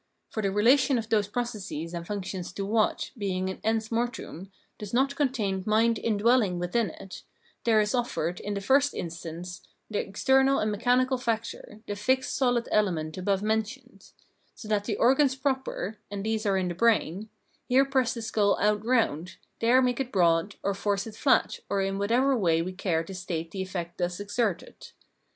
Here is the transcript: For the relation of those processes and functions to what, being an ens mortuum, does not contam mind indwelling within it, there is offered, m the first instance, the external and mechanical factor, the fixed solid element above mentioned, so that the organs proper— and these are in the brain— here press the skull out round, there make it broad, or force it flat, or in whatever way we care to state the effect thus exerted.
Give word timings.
For 0.31 0.41
the 0.41 0.49
relation 0.51 0.97
of 0.97 1.09
those 1.09 1.27
processes 1.27 1.93
and 1.93 2.07
functions 2.07 2.51
to 2.53 2.65
what, 2.65 3.11
being 3.15 3.51
an 3.51 3.61
ens 3.63 3.91
mortuum, 3.91 4.51
does 4.79 4.95
not 4.95 5.13
contam 5.15 5.63
mind 5.67 5.99
indwelling 5.99 6.57
within 6.57 6.89
it, 6.89 7.21
there 7.65 7.79
is 7.79 7.93
offered, 7.93 8.41
m 8.43 8.55
the 8.55 8.61
first 8.61 8.95
instance, 8.95 9.61
the 9.91 9.99
external 9.99 10.57
and 10.57 10.71
mechanical 10.71 11.19
factor, 11.19 11.81
the 11.85 11.95
fixed 11.95 12.35
solid 12.35 12.67
element 12.71 13.15
above 13.15 13.43
mentioned, 13.43 14.09
so 14.55 14.67
that 14.69 14.85
the 14.85 14.97
organs 14.97 15.35
proper— 15.35 15.99
and 16.09 16.25
these 16.25 16.47
are 16.47 16.57
in 16.57 16.69
the 16.69 16.73
brain— 16.73 17.29
here 17.67 17.85
press 17.85 18.15
the 18.15 18.23
skull 18.23 18.57
out 18.59 18.83
round, 18.83 19.37
there 19.59 19.83
make 19.83 19.99
it 19.99 20.11
broad, 20.11 20.55
or 20.63 20.73
force 20.73 21.05
it 21.05 21.13
flat, 21.13 21.59
or 21.69 21.79
in 21.79 21.99
whatever 21.99 22.35
way 22.35 22.59
we 22.63 22.73
care 22.73 23.03
to 23.03 23.13
state 23.13 23.51
the 23.51 23.61
effect 23.61 23.99
thus 23.99 24.19
exerted. 24.19 24.93